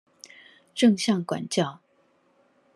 [0.73, 1.79] 正向管教